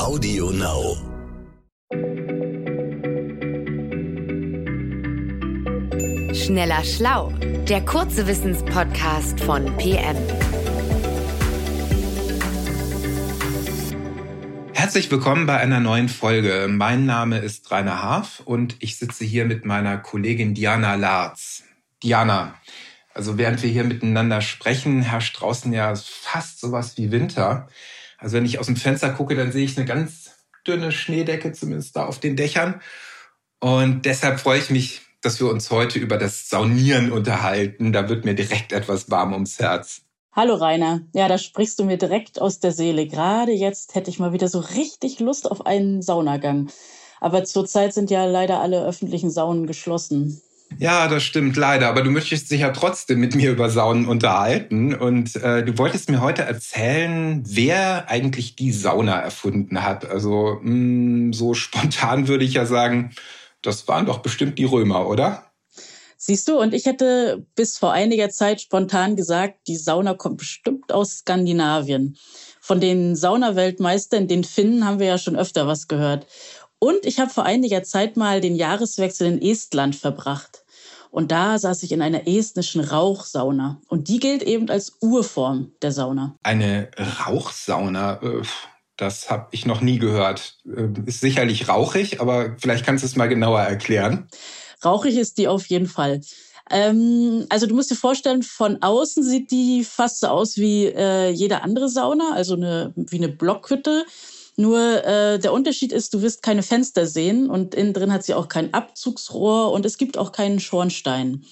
Audio 0.00 0.50
Now. 0.50 0.96
Schneller 6.32 6.82
Schlau, 6.84 7.34
der 7.68 7.84
kurze 7.84 8.26
Wissenspodcast 8.26 9.40
von 9.40 9.66
PM. 9.76 10.16
Herzlich 14.72 15.10
willkommen 15.10 15.44
bei 15.44 15.58
einer 15.58 15.80
neuen 15.80 16.08
Folge. 16.08 16.66
Mein 16.70 17.04
Name 17.04 17.38
ist 17.40 17.70
Rainer 17.70 18.02
Haaf 18.02 18.40
und 18.46 18.76
ich 18.80 18.96
sitze 18.96 19.26
hier 19.26 19.44
mit 19.44 19.66
meiner 19.66 19.98
Kollegin 19.98 20.54
Diana 20.54 20.94
Larz. 20.94 21.62
Diana, 22.02 22.54
also 23.12 23.36
während 23.36 23.62
wir 23.62 23.68
hier 23.68 23.84
miteinander 23.84 24.40
sprechen, 24.40 25.02
herrscht 25.02 25.38
draußen 25.38 25.70
ja 25.74 25.94
fast 25.94 26.58
sowas 26.58 26.96
wie 26.96 27.12
Winter. 27.12 27.68
Also 28.20 28.36
wenn 28.36 28.44
ich 28.44 28.58
aus 28.58 28.66
dem 28.66 28.76
Fenster 28.76 29.10
gucke, 29.10 29.34
dann 29.34 29.50
sehe 29.50 29.64
ich 29.64 29.76
eine 29.76 29.86
ganz 29.86 30.30
dünne 30.66 30.92
Schneedecke, 30.92 31.52
zumindest 31.52 31.96
da 31.96 32.06
auf 32.06 32.20
den 32.20 32.36
Dächern. 32.36 32.80
Und 33.60 34.04
deshalb 34.04 34.40
freue 34.40 34.58
ich 34.58 34.70
mich, 34.70 35.00
dass 35.22 35.40
wir 35.40 35.50
uns 35.50 35.70
heute 35.70 35.98
über 35.98 36.18
das 36.18 36.48
Saunieren 36.48 37.12
unterhalten. 37.12 37.92
Da 37.92 38.08
wird 38.08 38.24
mir 38.24 38.34
direkt 38.34 38.72
etwas 38.72 39.10
warm 39.10 39.32
ums 39.32 39.58
Herz. 39.58 40.02
Hallo 40.32 40.54
Rainer. 40.54 41.00
Ja, 41.12 41.28
da 41.28 41.38
sprichst 41.38 41.78
du 41.78 41.84
mir 41.84 41.98
direkt 41.98 42.40
aus 42.40 42.60
der 42.60 42.72
Seele. 42.72 43.06
Gerade 43.06 43.52
jetzt 43.52 43.94
hätte 43.94 44.10
ich 44.10 44.18
mal 44.18 44.32
wieder 44.32 44.48
so 44.48 44.60
richtig 44.60 45.18
Lust 45.18 45.50
auf 45.50 45.66
einen 45.66 46.02
Saunagang. 46.02 46.70
Aber 47.20 47.44
zurzeit 47.44 47.92
sind 47.92 48.10
ja 48.10 48.24
leider 48.26 48.60
alle 48.60 48.84
öffentlichen 48.84 49.30
Saunen 49.30 49.66
geschlossen. 49.66 50.40
Ja, 50.78 51.08
das 51.08 51.22
stimmt 51.22 51.56
leider. 51.56 51.88
Aber 51.88 52.02
du 52.02 52.10
möchtest 52.10 52.50
dich 52.50 52.60
ja 52.60 52.70
trotzdem 52.70 53.20
mit 53.20 53.34
mir 53.34 53.50
über 53.50 53.68
Saunen 53.70 54.06
unterhalten. 54.06 54.94
Und 54.94 55.36
äh, 55.36 55.64
du 55.64 55.76
wolltest 55.78 56.10
mir 56.10 56.20
heute 56.20 56.42
erzählen, 56.42 57.42
wer 57.46 58.08
eigentlich 58.08 58.56
die 58.56 58.72
Sauna 58.72 59.20
erfunden 59.20 59.82
hat. 59.82 60.08
Also 60.08 60.58
mh, 60.62 60.70
hm, 60.70 61.32
so 61.32 61.54
spontan 61.54 62.28
würde 62.28 62.44
ich 62.44 62.54
ja 62.54 62.66
sagen, 62.66 63.10
das 63.62 63.86
waren 63.88 64.06
doch 64.06 64.18
bestimmt 64.20 64.58
die 64.58 64.64
Römer, 64.64 65.06
oder? 65.06 65.50
Siehst 66.16 66.48
du, 66.48 66.60
und 66.60 66.74
ich 66.74 66.84
hätte 66.84 67.46
bis 67.54 67.78
vor 67.78 67.92
einiger 67.92 68.28
Zeit 68.28 68.60
spontan 68.60 69.16
gesagt, 69.16 69.60
die 69.66 69.76
Sauna 69.76 70.12
kommt 70.14 70.36
bestimmt 70.36 70.92
aus 70.92 71.20
Skandinavien. 71.20 72.18
Von 72.60 72.78
den 72.78 73.16
Saunaweltmeistern, 73.16 74.28
den 74.28 74.44
Finnen, 74.44 74.84
haben 74.84 74.98
wir 74.98 75.06
ja 75.06 75.18
schon 75.18 75.34
öfter 75.34 75.66
was 75.66 75.88
gehört. 75.88 76.26
Und 76.78 77.04
ich 77.04 77.20
habe 77.20 77.30
vor 77.30 77.44
einiger 77.44 77.82
Zeit 77.84 78.16
mal 78.18 78.40
den 78.40 78.54
Jahreswechsel 78.54 79.28
in 79.28 79.42
Estland 79.42 79.96
verbracht. 79.96 80.59
Und 81.10 81.32
da 81.32 81.58
saß 81.58 81.82
ich 81.82 81.92
in 81.92 82.02
einer 82.02 82.26
estnischen 82.26 82.80
Rauchsauna. 82.80 83.80
Und 83.88 84.08
die 84.08 84.20
gilt 84.20 84.42
eben 84.42 84.70
als 84.70 84.96
Urform 85.00 85.72
der 85.82 85.92
Sauna. 85.92 86.36
Eine 86.42 86.90
Rauchsauna? 87.26 88.22
Äh, 88.22 88.42
das 88.96 89.30
habe 89.30 89.48
ich 89.50 89.66
noch 89.66 89.80
nie 89.80 89.98
gehört. 89.98 90.58
Äh, 90.66 90.88
ist 91.06 91.20
sicherlich 91.20 91.68
rauchig, 91.68 92.20
aber 92.20 92.56
vielleicht 92.58 92.84
kannst 92.84 93.02
du 93.02 93.06
es 93.06 93.16
mal 93.16 93.28
genauer 93.28 93.60
erklären. 93.60 94.28
Rauchig 94.84 95.16
ist 95.16 95.38
die 95.38 95.48
auf 95.48 95.66
jeden 95.66 95.86
Fall. 95.86 96.20
Ähm, 96.70 97.46
also 97.48 97.66
du 97.66 97.74
musst 97.74 97.90
dir 97.90 97.96
vorstellen, 97.96 98.42
von 98.42 98.80
außen 98.80 99.24
sieht 99.24 99.50
die 99.50 99.84
fast 99.84 100.20
so 100.20 100.28
aus 100.28 100.56
wie 100.56 100.86
äh, 100.86 101.30
jede 101.30 101.62
andere 101.62 101.88
Sauna, 101.88 102.32
also 102.34 102.54
eine, 102.54 102.92
wie 102.94 103.16
eine 103.16 103.28
Blockhütte. 103.28 104.04
Nur 104.60 105.06
äh, 105.06 105.38
der 105.38 105.54
Unterschied 105.54 105.90
ist, 105.90 106.12
du 106.12 106.20
wirst 106.20 106.42
keine 106.42 106.62
Fenster 106.62 107.06
sehen 107.06 107.48
und 107.48 107.74
innen 107.74 107.94
drin 107.94 108.12
hat 108.12 108.24
sie 108.24 108.34
auch 108.34 108.48
kein 108.48 108.74
Abzugsrohr 108.74 109.72
und 109.72 109.86
es 109.86 109.96
gibt 109.96 110.18
auch 110.18 110.32
keinen 110.32 110.60
Schornstein. 110.60 111.44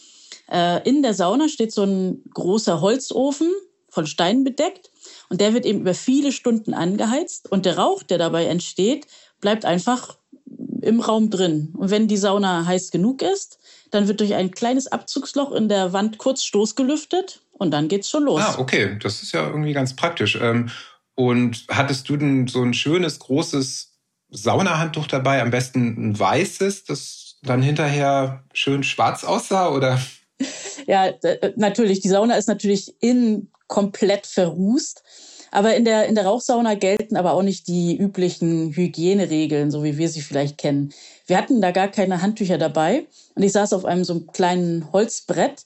Äh, 0.53 0.87
in 0.87 1.03
der 1.03 1.15
Sauna 1.15 1.49
steht 1.49 1.73
so 1.73 1.85
ein 1.85 2.23
großer 2.35 2.83
Holzofen 2.83 3.51
von 3.89 4.07
Steinen 4.07 4.45
bedeckt 4.45 4.91
und 5.31 5.41
der 5.41 5.55
wird 5.55 5.65
eben 5.65 5.81
über 5.81 5.95
viele 5.95 6.33
Stunden 6.33 6.75
angeheizt 6.75 7.51
und 7.51 7.65
der 7.65 7.79
Rauch, 7.79 8.03
der 8.03 8.19
dabei 8.19 8.45
entsteht, 8.45 9.07
bleibt 9.41 9.65
einfach 9.65 10.19
im 10.83 11.01
Raum 11.01 11.31
drin. 11.31 11.73
Und 11.79 11.91
wenn 11.91 12.09
die 12.09 12.19
Sauna 12.19 12.67
heiß 12.67 12.91
genug 12.91 13.23
ist, 13.23 13.59
dann 13.91 14.07
wird 14.07 14.21
durch 14.21 14.35
ein 14.35 14.51
kleines 14.51 14.87
Abzugsloch 14.87 15.53
in 15.53 15.71
der 15.71 15.95
Wand 15.95 16.19
kurz 16.19 16.45
stoßgelüftet 16.45 17.41
und 17.53 17.71
dann 17.71 17.89
geht's 17.89 18.11
schon 18.11 18.25
los. 18.25 18.43
Ah, 18.45 18.59
okay, 18.59 18.99
das 19.03 19.23
ist 19.23 19.33
ja 19.33 19.49
irgendwie 19.49 19.73
ganz 19.73 19.97
praktisch. 19.97 20.39
Ähm, 20.41 20.69
und 21.19 21.65
hattest 21.69 22.09
du 22.09 22.17
denn 22.17 22.47
so 22.47 22.63
ein 22.63 22.75
schönes, 22.75 23.19
großes 23.19 23.99
Saunahandtuch 24.31 25.09
dabei, 25.09 25.43
am 25.43 25.51
besten 25.51 26.11
ein 26.11 26.19
weißes, 26.19 26.85
das 26.85 27.39
dann 27.43 27.61
hinterher 27.61 28.45
schön 28.53 28.85
schwarz 28.85 29.25
aussah, 29.25 29.71
oder? 29.71 30.01
Ja, 30.87 31.07
äh, 31.07 31.53
natürlich. 31.57 31.99
Die 31.99 32.09
Sauna 32.09 32.37
ist 32.37 32.47
natürlich 32.47 32.95
innen 33.01 33.51
komplett 33.67 34.27
verrußt. 34.27 35.03
Aber 35.51 35.75
in 35.75 35.85
der, 35.85 36.07
in 36.07 36.15
der 36.15 36.25
Rauchsauna 36.25 36.75
gelten 36.75 37.17
aber 37.17 37.33
auch 37.33 37.43
nicht 37.43 37.67
die 37.67 37.97
üblichen 37.97 38.71
Hygieneregeln, 38.71 39.73
so 39.73 39.83
wie 39.83 39.99
wir 39.99 40.09
sie 40.09 40.21
vielleicht 40.21 40.57
kennen. 40.57 40.93
Wir 41.27 41.37
hatten 41.37 41.61
da 41.61 41.73
gar 41.73 41.89
keine 41.89 42.23
Handtücher 42.23 42.59
dabei 42.59 43.07
und 43.35 43.43
ich 43.43 43.53
saß 43.53 43.73
auf 43.73 43.85
einem 43.85 44.05
so 44.05 44.13
einem 44.13 44.27
kleinen 44.29 44.93
Holzbrett 44.93 45.65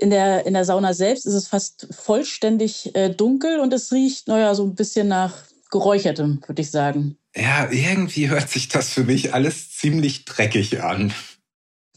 in 0.00 0.10
der, 0.10 0.46
in 0.46 0.54
der 0.54 0.64
Sauna 0.64 0.94
selbst 0.94 1.26
ist 1.26 1.34
es 1.34 1.46
fast 1.46 1.88
vollständig 1.90 2.94
äh, 2.94 3.10
dunkel 3.10 3.60
und 3.60 3.72
es 3.72 3.92
riecht, 3.92 4.28
naja, 4.28 4.54
so 4.54 4.64
ein 4.64 4.74
bisschen 4.74 5.08
nach 5.08 5.34
Geräuchertem, 5.70 6.40
würde 6.46 6.62
ich 6.62 6.70
sagen. 6.70 7.18
Ja, 7.36 7.70
irgendwie 7.70 8.28
hört 8.28 8.48
sich 8.48 8.68
das 8.68 8.88
für 8.88 9.04
mich 9.04 9.34
alles 9.34 9.70
ziemlich 9.72 10.24
dreckig 10.24 10.82
an. 10.82 11.12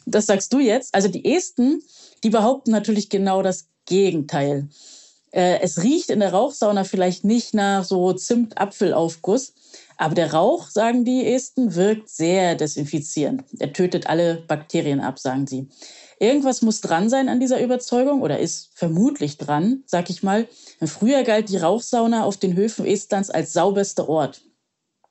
Das 0.06 0.26
sagst 0.26 0.52
du 0.52 0.60
jetzt. 0.60 0.94
Also 0.94 1.08
die 1.08 1.34
Esten, 1.34 1.82
die 2.24 2.30
behaupten 2.30 2.72
natürlich 2.72 3.10
genau 3.10 3.42
das 3.42 3.68
Gegenteil. 3.86 4.68
Äh, 5.32 5.62
es 5.62 5.82
riecht 5.82 6.10
in 6.10 6.20
der 6.20 6.34
Rauchsauna 6.34 6.84
vielleicht 6.84 7.24
nicht 7.24 7.54
nach 7.54 7.86
so 7.86 8.12
Zimt-Apfelaufguss, 8.12 9.54
aber 9.98 10.14
der 10.14 10.34
Rauch, 10.34 10.70
sagen 10.70 11.06
die 11.06 11.26
Esten, 11.26 11.74
wirkt 11.74 12.10
sehr 12.10 12.56
desinfizierend. 12.56 13.44
Er 13.60 13.72
tötet 13.72 14.08
alle 14.08 14.44
Bakterien 14.48 15.00
ab, 15.00 15.20
sagen 15.20 15.48
sie. 15.48 15.70
Irgendwas 16.24 16.62
muss 16.62 16.80
dran 16.80 17.10
sein 17.10 17.28
an 17.28 17.42
dieser 17.42 17.62
Überzeugung 17.62 18.22
oder 18.22 18.40
ist 18.40 18.70
vermutlich 18.76 19.38
dran, 19.38 19.84
sag 19.86 20.10
ich 20.10 20.24
mal. 20.24 20.48
Früher 20.82 21.24
galt 21.24 21.50
die 21.50 21.58
Rauchsauna 21.58 22.24
auf 22.24 22.38
den 22.38 22.56
Höfen 22.56 22.86
Estlands 22.86 23.30
als 23.30 23.52
sauberster 23.52 24.08
Ort. 24.08 24.42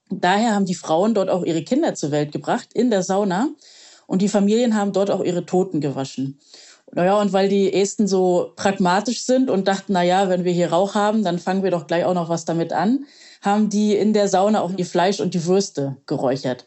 Daher 0.08 0.54
haben 0.54 0.64
die 0.64 0.74
Frauen 0.74 1.12
dort 1.12 1.28
auch 1.28 1.44
ihre 1.44 1.64
Kinder 1.64 1.94
zur 1.94 2.12
Welt 2.12 2.32
gebracht 2.32 2.70
in 2.72 2.88
der 2.88 3.02
Sauna 3.02 3.50
und 4.06 4.22
die 4.22 4.30
Familien 4.30 4.74
haben 4.74 4.94
dort 4.94 5.10
auch 5.10 5.22
ihre 5.22 5.44
Toten 5.44 5.82
gewaschen. 5.82 6.40
Naja, 6.92 7.20
und 7.20 7.34
weil 7.34 7.50
die 7.50 7.74
Esten 7.74 8.08
so 8.08 8.52
pragmatisch 8.56 9.24
sind 9.24 9.50
und 9.50 9.68
dachten, 9.68 9.92
naja, 9.92 10.30
wenn 10.30 10.44
wir 10.44 10.52
hier 10.52 10.72
Rauch 10.72 10.94
haben, 10.94 11.24
dann 11.24 11.38
fangen 11.38 11.62
wir 11.62 11.70
doch 11.70 11.86
gleich 11.86 12.06
auch 12.06 12.14
noch 12.14 12.30
was 12.30 12.46
damit 12.46 12.72
an, 12.72 13.04
haben 13.42 13.68
die 13.68 13.94
in 13.94 14.14
der 14.14 14.28
Sauna 14.28 14.62
auch 14.62 14.72
ihr 14.78 14.86
Fleisch 14.86 15.20
und 15.20 15.34
die 15.34 15.44
Würste 15.44 15.98
geräuchert. 16.06 16.64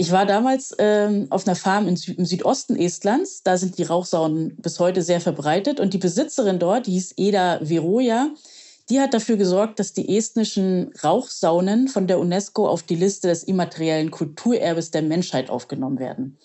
Ich 0.00 0.12
war 0.12 0.26
damals 0.26 0.76
ähm, 0.78 1.26
auf 1.30 1.44
einer 1.44 1.56
Farm 1.56 1.88
im 1.88 1.96
Südosten 1.96 2.76
Estlands. 2.76 3.42
Da 3.42 3.58
sind 3.58 3.78
die 3.78 3.82
Rauchsaunen 3.82 4.54
bis 4.54 4.78
heute 4.78 5.02
sehr 5.02 5.20
verbreitet. 5.20 5.80
Und 5.80 5.92
die 5.92 5.98
Besitzerin 5.98 6.60
dort, 6.60 6.86
die 6.86 6.92
hieß 6.92 7.14
Eda 7.16 7.58
Veroja, 7.60 8.30
die 8.90 9.00
hat 9.00 9.12
dafür 9.12 9.36
gesorgt, 9.36 9.80
dass 9.80 9.94
die 9.94 10.16
estnischen 10.16 10.92
Rauchsaunen 11.02 11.88
von 11.88 12.06
der 12.06 12.20
UNESCO 12.20 12.68
auf 12.68 12.84
die 12.84 12.94
Liste 12.94 13.26
des 13.26 13.42
immateriellen 13.42 14.12
Kulturerbes 14.12 14.92
der 14.92 15.02
Menschheit 15.02 15.50
aufgenommen 15.50 15.98
werden. 15.98 16.38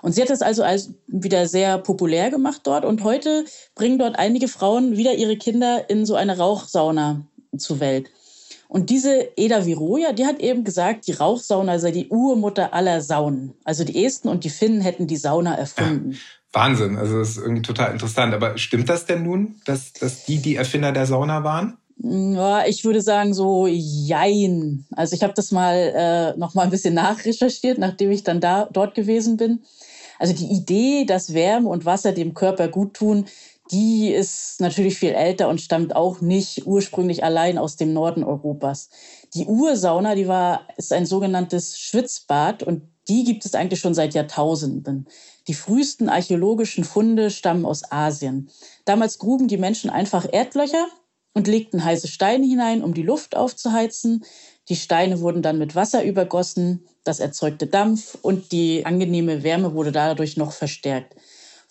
Und 0.00 0.12
sie 0.12 0.22
hat 0.22 0.30
das 0.30 0.40
also 0.40 0.62
als 0.62 0.90
wieder 1.08 1.48
sehr 1.48 1.78
populär 1.78 2.30
gemacht 2.30 2.60
dort. 2.62 2.84
Und 2.84 3.02
heute 3.02 3.44
bringen 3.74 3.98
dort 3.98 4.20
einige 4.20 4.46
Frauen 4.46 4.96
wieder 4.96 5.14
ihre 5.14 5.36
Kinder 5.36 5.90
in 5.90 6.06
so 6.06 6.14
eine 6.14 6.38
Rauchsauna 6.38 7.26
zur 7.58 7.80
Welt. 7.80 8.08
Und 8.68 8.90
diese 8.90 9.28
Eda 9.36 9.66
Viroja, 9.66 10.12
die 10.12 10.26
hat 10.26 10.40
eben 10.40 10.64
gesagt, 10.64 11.06
die 11.06 11.12
Rauchsauna 11.12 11.78
sei 11.78 11.90
die 11.90 12.08
Urmutter 12.08 12.72
aller 12.74 13.00
Saunen. 13.00 13.54
Also 13.64 13.84
die 13.84 14.04
Esten 14.04 14.28
und 14.28 14.44
die 14.44 14.50
Finnen 14.50 14.80
hätten 14.80 15.06
die 15.06 15.16
Sauna 15.16 15.54
erfunden. 15.54 16.12
Ja, 16.12 16.18
Wahnsinn, 16.52 16.96
also 16.96 17.18
das 17.18 17.30
ist 17.30 17.38
irgendwie 17.38 17.62
total 17.62 17.92
interessant. 17.92 18.32
Aber 18.34 18.56
stimmt 18.58 18.88
das 18.88 19.06
denn 19.06 19.22
nun, 19.22 19.56
dass, 19.64 19.92
dass 19.92 20.24
die 20.24 20.38
die 20.38 20.56
Erfinder 20.56 20.92
der 20.92 21.06
Sauna 21.06 21.44
waren? 21.44 21.76
Ja, 21.98 22.66
ich 22.66 22.84
würde 22.84 23.00
sagen 23.00 23.34
so 23.34 23.66
jein. 23.68 24.84
Also 24.92 25.14
ich 25.14 25.22
habe 25.22 25.34
das 25.34 25.52
mal 25.52 25.74
äh, 26.34 26.38
noch 26.38 26.54
mal 26.54 26.62
ein 26.62 26.70
bisschen 26.70 26.94
nachrecherchiert, 26.94 27.78
nachdem 27.78 28.10
ich 28.10 28.24
dann 28.24 28.40
da 28.40 28.68
dort 28.72 28.94
gewesen 28.94 29.36
bin. 29.36 29.60
Also 30.18 30.32
die 30.32 30.52
Idee, 30.52 31.04
dass 31.04 31.34
Wärme 31.34 31.68
und 31.68 31.84
Wasser 31.84 32.12
dem 32.12 32.34
Körper 32.34 32.68
gut 32.68 32.94
tun, 32.94 33.26
die 33.70 34.10
ist 34.10 34.60
natürlich 34.60 34.98
viel 34.98 35.12
älter 35.12 35.48
und 35.48 35.60
stammt 35.60 35.96
auch 35.96 36.20
nicht 36.20 36.66
ursprünglich 36.66 37.24
allein 37.24 37.56
aus 37.56 37.76
dem 37.76 37.92
Norden 37.92 38.22
Europas. 38.22 38.90
Die 39.32 39.46
Ursauna, 39.46 40.14
die 40.14 40.28
war, 40.28 40.68
ist 40.76 40.92
ein 40.92 41.06
sogenanntes 41.06 41.78
Schwitzbad 41.78 42.62
und 42.62 42.82
die 43.08 43.24
gibt 43.24 43.44
es 43.44 43.54
eigentlich 43.54 43.80
schon 43.80 43.94
seit 43.94 44.14
Jahrtausenden. 44.14 45.06
Die 45.48 45.54
frühesten 45.54 46.08
archäologischen 46.08 46.84
Funde 46.84 47.30
stammen 47.30 47.66
aus 47.66 47.90
Asien. 47.90 48.50
Damals 48.84 49.18
gruben 49.18 49.48
die 49.48 49.58
Menschen 49.58 49.90
einfach 49.90 50.26
Erdlöcher 50.30 50.86
und 51.34 51.48
legten 51.48 51.84
heiße 51.84 52.08
Steine 52.08 52.46
hinein, 52.46 52.82
um 52.82 52.94
die 52.94 53.02
Luft 53.02 53.36
aufzuheizen. 53.36 54.24
Die 54.68 54.76
Steine 54.76 55.20
wurden 55.20 55.42
dann 55.42 55.58
mit 55.58 55.74
Wasser 55.74 56.04
übergossen, 56.04 56.86
das 57.02 57.20
erzeugte 57.20 57.66
Dampf 57.66 58.16
und 58.22 58.52
die 58.52 58.86
angenehme 58.86 59.42
Wärme 59.42 59.74
wurde 59.74 59.92
dadurch 59.92 60.36
noch 60.36 60.52
verstärkt. 60.52 61.14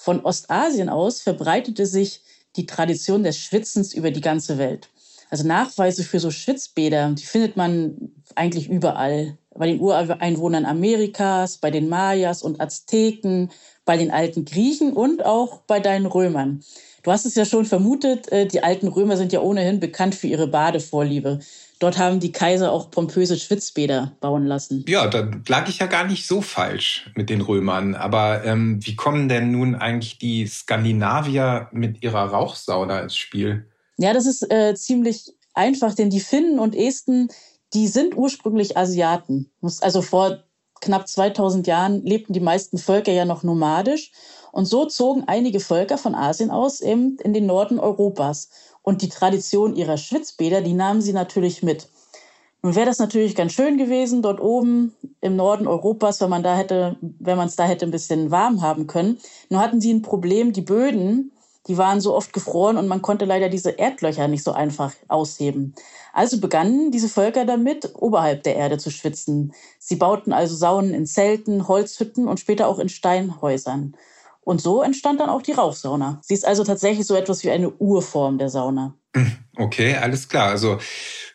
Von 0.04 0.26
Ostasien 0.26 0.90
aus 0.90 1.22
verbreitete 1.22 1.86
sich 1.86 2.20
die 2.58 2.66
Tradition 2.66 3.24
des 3.24 3.38
Schwitzens 3.38 3.94
über 3.94 4.12
die 4.12 4.20
ganze 4.20 4.58
Welt. 4.58 4.90
Also 5.30 5.48
Nachweise 5.48 6.04
für 6.04 6.20
so 6.20 6.30
Schwitzbäder, 6.30 7.12
die 7.12 7.24
findet 7.24 7.56
man 7.56 8.12
eigentlich 8.36 8.70
überall. 8.70 9.38
Bei 9.56 9.66
den 9.66 9.80
Ureinwohnern 9.80 10.66
Amerikas, 10.66 11.58
bei 11.58 11.72
den 11.72 11.88
Mayas 11.88 12.44
und 12.44 12.60
Azteken, 12.60 13.50
bei 13.86 13.96
den 13.96 14.12
alten 14.12 14.44
Griechen 14.44 14.92
und 14.92 15.24
auch 15.24 15.62
bei 15.68 15.80
deinen 15.80 16.08
Römern. 16.08 16.66
Du 17.04 17.12
hast 17.12 17.26
es 17.26 17.36
ja 17.36 17.46
schon 17.46 17.64
vermutet, 17.64 18.30
äh, 18.30 18.46
die 18.46 18.62
alten 18.62 18.90
Römer 18.90 19.16
sind 19.16 19.32
ja 19.32 19.40
ohnehin 19.40 19.80
bekannt 19.80 20.16
für 20.16 20.28
ihre 20.28 20.48
Badevorliebe. 20.48 21.40
Dort 21.84 21.98
haben 21.98 22.22
die 22.22 22.32
Kaiser 22.32 22.72
auch 22.72 22.92
pompöse 22.92 23.38
Schwitzbäder 23.38 24.16
bauen 24.22 24.46
lassen. 24.46 24.86
Ja, 24.88 25.06
da 25.08 25.30
lag 25.50 25.68
ich 25.68 25.80
ja 25.80 25.86
gar 25.88 26.08
nicht 26.08 26.26
so 26.26 26.40
falsch 26.40 27.12
mit 27.14 27.30
den 27.30 27.42
Römern. 27.42 27.94
Aber 27.94 28.46
ähm, 28.46 28.80
wie 28.86 28.96
kommen 28.96 29.28
denn 29.28 29.52
nun 29.52 29.76
eigentlich 29.76 30.18
die 30.18 30.48
Skandinavier 30.48 31.68
mit 31.74 32.02
ihrer 32.02 32.24
Rauchsauna 32.24 33.02
ins 33.02 33.18
Spiel? 33.18 33.68
Ja, 33.98 34.14
das 34.14 34.26
ist 34.26 34.50
äh, 34.50 34.76
ziemlich 34.76 35.34
einfach, 35.54 35.94
denn 35.94 36.10
die 36.10 36.22
Finnen 36.22 36.58
und 36.58 36.74
Esten, 36.74 37.28
die 37.74 37.90
sind 37.90 38.16
ursprünglich 38.16 38.78
Asiaten. 38.78 39.52
Also 39.82 40.02
vor 40.02 40.42
knapp 40.80 41.10
2000 41.10 41.68
Jahren 41.68 42.02
lebten 42.06 42.32
die 42.32 42.40
meisten 42.40 42.78
Völker 42.78 43.12
ja 43.12 43.26
noch 43.26 43.44
nomadisch. 43.44 44.14
Und 44.54 44.68
so 44.68 44.86
zogen 44.86 45.26
einige 45.28 45.60
Völker 45.60 45.98
von 45.98 46.16
Asien 46.16 46.50
aus 46.50 46.80
eben 46.80 47.18
in 47.24 47.34
den 47.34 47.46
Norden 47.46 47.78
Europas. 47.78 48.48
Und 48.84 49.02
die 49.02 49.10
Tradition 49.10 49.76
ihrer 49.76 49.98
Schwitzbäder, 49.98 50.62
die 50.62 50.74
nahmen 50.74 51.02
sie 51.02 51.14
natürlich 51.14 51.64
mit. 51.64 51.88
Nun 52.62 52.76
wäre 52.76 52.86
das 52.86 53.00
natürlich 53.00 53.36
ganz 53.36 53.52
schön 53.52 53.78
gewesen, 53.78 54.22
dort 54.22 54.40
oben 54.40 54.94
im 55.20 55.36
Norden 55.36 55.68
Europas, 55.68 56.22
wenn 56.22 56.30
man 56.30 56.44
da 56.44 56.56
hätte, 56.56 56.96
wenn 57.02 57.36
man 57.36 57.48
es 57.48 57.58
da 57.58 57.66
hätte 57.66 57.86
ein 57.86 57.92
bisschen 57.92 58.32
warm 58.32 58.62
haben 58.62 58.88
können. 58.88 59.20
Nur 59.50 59.60
hatten 59.60 59.82
sie 59.82 59.94
ein 59.94 60.02
Problem, 60.02 60.54
die 60.54 60.62
Böden, 60.62 61.34
die 61.68 61.78
waren 61.78 62.00
so 62.00 62.16
oft 62.16 62.32
gefroren 62.32 62.78
und 62.78 62.88
man 62.88 63.02
konnte 63.02 63.26
leider 63.26 63.50
diese 63.50 63.72
Erdlöcher 63.72 64.28
nicht 64.28 64.44
so 64.44 64.52
einfach 64.52 64.94
ausheben. 65.10 65.76
Also 66.14 66.40
begannen 66.40 66.92
diese 66.92 67.10
Völker 67.10 67.46
damit, 67.46 67.92
oberhalb 67.96 68.44
der 68.44 68.56
Erde 68.56 68.78
zu 68.78 68.92
schwitzen. 68.92 69.54
Sie 69.80 69.96
bauten 69.96 70.32
also 70.32 70.56
Saunen 70.56 70.94
in 70.94 71.06
Zelten, 71.06 71.68
Holzhütten 71.68 72.28
und 72.28 72.40
später 72.40 72.68
auch 72.68 72.80
in 72.80 72.90
Steinhäusern. 72.90 73.96
Und 74.46 74.62
so 74.62 74.82
entstand 74.82 75.20
dann 75.20 75.30
auch 75.30 75.42
die 75.42 75.54
Rauchsauna. 75.54 76.20
Sie 76.22 76.34
ist 76.34 76.46
also 76.46 76.64
tatsächlich 76.64 77.08
so 77.08 77.16
etwas 77.16 77.44
wie 77.44 77.52
eine 77.52 77.70
Urform 77.70 78.38
der 78.38 78.50
Sauna. 78.50 78.96
Okay, 79.56 79.96
alles 79.96 80.30
klar. 80.30 80.50
Also 80.50 80.80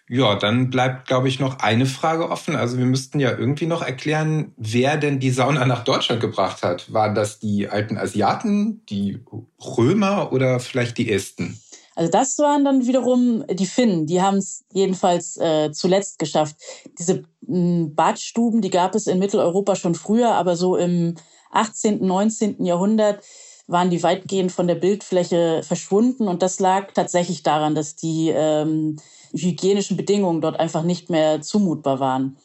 ja, 0.08 0.34
dann 0.34 0.70
bleibt, 0.70 1.06
glaube 1.06 1.28
ich, 1.28 1.38
noch 1.38 1.60
eine 1.60 1.86
Frage 1.86 2.30
offen. 2.30 2.56
Also 2.56 2.78
wir 2.78 2.84
müssten 2.84 3.20
ja 3.20 3.30
irgendwie 3.30 3.66
noch 3.66 3.80
erklären, 3.80 4.54
wer 4.56 4.96
denn 4.96 5.20
die 5.20 5.30
Sauna 5.30 5.64
nach 5.66 5.84
Deutschland 5.84 6.20
gebracht 6.20 6.62
hat. 6.62 6.92
Waren 6.92 7.14
das 7.14 7.38
die 7.38 7.68
alten 7.68 7.96
Asiaten, 7.96 8.84
die 8.86 9.20
Römer 9.60 10.32
oder 10.32 10.58
vielleicht 10.58 10.98
die 10.98 11.12
Esten? 11.12 11.60
Also 11.94 12.10
das 12.10 12.38
waren 12.38 12.64
dann 12.64 12.86
wiederum 12.86 13.44
die 13.50 13.66
Finnen. 13.66 14.06
Die 14.06 14.22
haben 14.22 14.38
es 14.38 14.64
jedenfalls 14.72 15.36
äh, 15.36 15.72
zuletzt 15.72 16.18
geschafft. 16.18 16.56
Diese 16.98 17.24
Badstuben, 17.48 18.60
die 18.60 18.70
gab 18.70 18.94
es 18.94 19.06
in 19.06 19.18
Mitteleuropa 19.18 19.74
schon 19.74 19.94
früher, 19.94 20.34
aber 20.34 20.56
so 20.56 20.76
im 20.76 21.14
18., 21.50 22.04
19. 22.04 22.64
Jahrhundert 22.64 23.22
waren 23.66 23.90
die 23.90 24.02
weitgehend 24.02 24.52
von 24.52 24.66
der 24.66 24.74
Bildfläche 24.74 25.62
verschwunden. 25.62 26.28
Und 26.28 26.42
das 26.42 26.60
lag 26.60 26.92
tatsächlich 26.92 27.42
daran, 27.42 27.74
dass 27.74 27.96
die 27.96 28.30
ähm, 28.34 28.96
hygienischen 29.32 29.96
Bedingungen 29.96 30.40
dort 30.40 30.58
einfach 30.58 30.82
nicht 30.82 31.10
mehr 31.10 31.40
zumutbar 31.42 32.00
waren. 32.00 32.38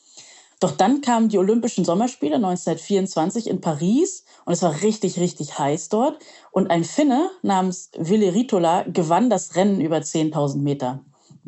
Doch 0.59 0.71
dann 0.71 1.01
kamen 1.01 1.27
die 1.27 1.37
Olympischen 1.37 1.83
Sommerspiele 1.83 2.35
1924 2.35 3.49
in 3.49 3.59
Paris 3.59 4.23
und 4.45 4.53
es 4.53 4.61
war 4.61 4.81
richtig, 4.81 5.19
richtig 5.19 5.59
heiß 5.59 5.89
dort. 5.89 6.19
Und 6.51 6.71
ein 6.71 6.85
Finne 6.85 7.29
namens 7.41 7.91
Ville 7.97 8.33
Ritola 8.33 8.83
gewann 8.83 9.29
das 9.29 9.55
Rennen 9.55 9.81
über 9.81 9.97
10.000 9.97 10.59
Meter. 10.59 11.01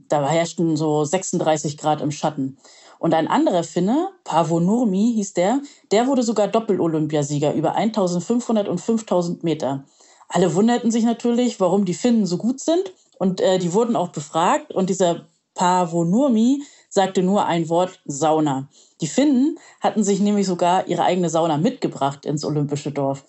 Da 0.09 0.27
herrschten 0.27 0.75
so 0.75 1.05
36 1.05 1.77
Grad 1.77 2.01
im 2.01 2.11
Schatten. 2.11 2.57
Und 3.05 3.13
ein 3.13 3.27
anderer 3.27 3.63
Finne, 3.63 4.09
Paavo 4.23 4.59
Nurmi 4.59 5.13
hieß 5.13 5.35
der, 5.35 5.61
der 5.91 6.07
wurde 6.07 6.23
sogar 6.23 6.47
Doppel-Olympiasieger 6.47 7.53
über 7.53 7.75
1500 7.75 8.67
und 8.67 8.81
5000 8.81 9.43
Meter. 9.43 9.83
Alle 10.27 10.55
wunderten 10.55 10.89
sich 10.89 11.03
natürlich, 11.03 11.59
warum 11.59 11.85
die 11.85 11.93
Finnen 11.93 12.25
so 12.25 12.37
gut 12.37 12.59
sind. 12.59 12.91
Und 13.19 13.41
äh, 13.41 13.59
die 13.59 13.73
wurden 13.73 13.95
auch 13.95 14.07
befragt. 14.07 14.73
Und 14.73 14.89
dieser 14.89 15.27
Paavo 15.53 16.03
Nurmi 16.03 16.63
sagte 16.89 17.21
nur 17.21 17.45
ein 17.45 17.69
Wort 17.69 18.01
Sauna. 18.05 18.69
Die 19.01 19.07
Finnen 19.07 19.59
hatten 19.81 20.03
sich 20.03 20.19
nämlich 20.19 20.47
sogar 20.47 20.87
ihre 20.87 21.03
eigene 21.03 21.29
Sauna 21.29 21.57
mitgebracht 21.57 22.25
ins 22.25 22.43
olympische 22.43 22.91
Dorf. 22.91 23.23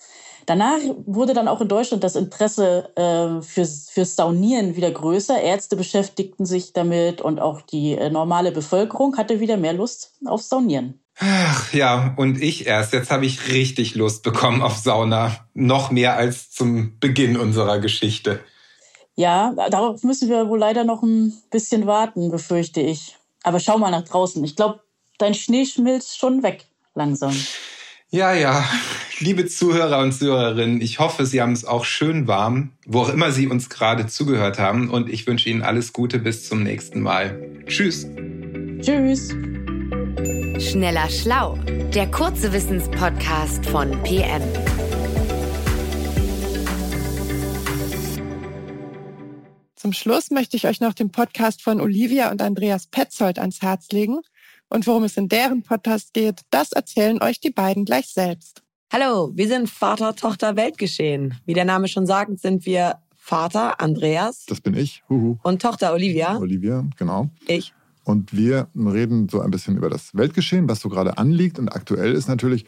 Danach 0.46 0.78
wurde 1.06 1.34
dann 1.34 1.48
auch 1.48 1.60
in 1.60 1.66
Deutschland 1.66 2.04
das 2.04 2.14
Interesse 2.14 2.90
äh, 2.94 3.42
fürs, 3.42 3.90
fürs 3.90 4.14
Saunieren 4.14 4.76
wieder 4.76 4.92
größer. 4.92 5.40
Ärzte 5.40 5.74
beschäftigten 5.74 6.46
sich 6.46 6.72
damit 6.72 7.20
und 7.20 7.40
auch 7.40 7.60
die 7.62 7.92
äh, 7.94 8.10
normale 8.10 8.52
Bevölkerung 8.52 9.16
hatte 9.16 9.40
wieder 9.40 9.56
mehr 9.56 9.72
Lust 9.72 10.12
auf 10.24 10.42
Saunieren. 10.42 11.00
Ach 11.18 11.72
ja, 11.72 12.14
und 12.16 12.40
ich 12.40 12.66
erst. 12.66 12.92
Jetzt 12.92 13.10
habe 13.10 13.26
ich 13.26 13.48
richtig 13.50 13.96
Lust 13.96 14.22
bekommen 14.22 14.62
auf 14.62 14.76
Sauna. 14.76 15.48
Noch 15.54 15.90
mehr 15.90 16.16
als 16.16 16.50
zum 16.50 16.98
Beginn 17.00 17.36
unserer 17.36 17.80
Geschichte. 17.80 18.40
Ja, 19.16 19.52
darauf 19.70 20.02
müssen 20.04 20.28
wir 20.28 20.48
wohl 20.48 20.58
leider 20.58 20.84
noch 20.84 21.02
ein 21.02 21.32
bisschen 21.50 21.86
warten, 21.86 22.30
befürchte 22.30 22.80
ich. 22.80 23.16
Aber 23.42 23.60
schau 23.60 23.78
mal 23.78 23.90
nach 23.90 24.04
draußen. 24.04 24.44
Ich 24.44 24.56
glaube, 24.56 24.80
dein 25.18 25.34
Schnee 25.34 25.64
schmilzt 25.64 26.18
schon 26.18 26.42
weg 26.42 26.66
langsam. 26.94 27.34
Ja, 28.10 28.34
ja, 28.34 28.64
liebe 29.18 29.46
Zuhörer 29.46 29.98
und 30.00 30.12
Zuhörerinnen, 30.12 30.80
ich 30.80 30.98
hoffe, 30.98 31.26
Sie 31.26 31.40
haben 31.40 31.52
es 31.52 31.64
auch 31.64 31.84
schön 31.84 32.26
warm, 32.26 32.72
wo 32.86 33.00
auch 33.00 33.08
immer 33.08 33.32
Sie 33.32 33.46
uns 33.46 33.70
gerade 33.70 34.06
zugehört 34.06 34.58
haben. 34.58 34.90
Und 34.90 35.08
ich 35.08 35.26
wünsche 35.26 35.48
Ihnen 35.48 35.62
alles 35.62 35.92
Gute 35.92 36.18
bis 36.18 36.48
zum 36.48 36.62
nächsten 36.62 37.00
Mal. 37.00 37.40
Tschüss. 37.66 38.06
Tschüss. 38.80 39.30
Schneller 40.58 41.08
Schlau, 41.08 41.58
der 41.94 42.10
kurze 42.10 42.52
Wissenspodcast 42.52 43.66
von 43.66 43.90
PM. 44.02 44.42
Zum 49.76 49.92
Schluss 49.92 50.30
möchte 50.30 50.56
ich 50.56 50.66
euch 50.66 50.80
noch 50.80 50.94
den 50.94 51.10
Podcast 51.10 51.62
von 51.62 51.80
Olivia 51.80 52.30
und 52.30 52.42
Andreas 52.42 52.86
Petzold 52.86 53.38
ans 53.38 53.62
Herz 53.62 53.88
legen. 53.92 54.20
Und 54.68 54.86
worum 54.86 55.04
es 55.04 55.16
in 55.16 55.28
deren 55.28 55.62
Podcast 55.62 56.12
geht, 56.12 56.40
das 56.50 56.72
erzählen 56.72 57.22
euch 57.22 57.38
die 57.40 57.50
beiden 57.50 57.84
gleich 57.84 58.08
selbst. 58.08 58.65
Hallo, 58.92 59.32
wir 59.34 59.48
sind 59.48 59.68
Vater, 59.68 60.14
Tochter, 60.14 60.56
Weltgeschehen. 60.56 61.34
Wie 61.44 61.54
der 61.54 61.64
Name 61.64 61.88
schon 61.88 62.06
sagt, 62.06 62.38
sind 62.38 62.66
wir 62.66 62.98
Vater 63.16 63.80
Andreas. 63.80 64.46
Das 64.46 64.60
bin 64.60 64.74
ich. 64.74 65.02
Huhu. 65.08 65.38
Und 65.42 65.60
Tochter 65.60 65.92
Olivia. 65.92 66.38
Olivia, 66.38 66.84
genau. 66.96 67.28
Ich. 67.48 67.74
Und 68.04 68.36
wir 68.36 68.68
reden 68.76 69.28
so 69.28 69.40
ein 69.40 69.50
bisschen 69.50 69.76
über 69.76 69.90
das 69.90 70.14
Weltgeschehen, 70.14 70.68
was 70.68 70.80
so 70.80 70.88
gerade 70.88 71.18
anliegt. 71.18 71.58
Und 71.58 71.68
aktuell 71.68 72.12
ist 72.12 72.28
natürlich 72.28 72.66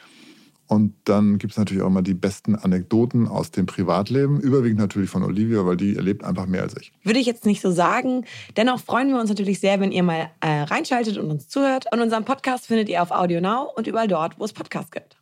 und 0.68 0.94
dann 1.04 1.38
gibt 1.38 1.52
es 1.52 1.58
natürlich 1.58 1.82
auch 1.82 1.86
immer 1.86 2.02
die 2.02 2.14
besten 2.14 2.54
Anekdoten 2.54 3.26
aus 3.26 3.50
dem 3.50 3.64
Privatleben, 3.64 4.38
überwiegend 4.38 4.78
natürlich 4.78 5.08
von 5.08 5.22
Olivia, 5.22 5.64
weil 5.64 5.78
die 5.78 5.96
erlebt 5.96 6.22
einfach 6.24 6.46
mehr 6.46 6.62
als 6.62 6.76
ich. 6.76 6.92
Würde 7.02 7.18
ich 7.18 7.26
jetzt 7.26 7.46
nicht 7.46 7.62
so 7.62 7.70
sagen. 7.70 8.26
Dennoch 8.56 8.78
freuen 8.78 9.08
wir 9.08 9.18
uns 9.18 9.30
natürlich 9.30 9.60
sehr, 9.60 9.80
wenn 9.80 9.92
ihr 9.92 10.02
mal 10.02 10.30
äh, 10.40 10.62
reinschaltet 10.62 11.16
und 11.16 11.30
uns 11.30 11.48
zuhört. 11.48 11.86
Und 11.90 12.00
unseren 12.00 12.26
Podcast 12.26 12.66
findet 12.66 12.90
ihr 12.90 13.02
auf 13.02 13.10
Audio 13.10 13.40
Now 13.40 13.72
und 13.74 13.86
überall 13.86 14.08
dort, 14.08 14.38
wo 14.38 14.44
es 14.44 14.52
Podcasts 14.52 14.90
gibt. 14.90 15.16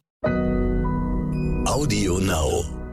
Audio 1.66 2.18
Now. 2.20 2.85